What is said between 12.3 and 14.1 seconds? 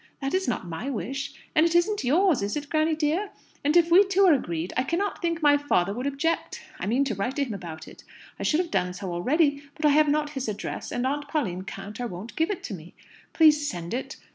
give it to me. Please send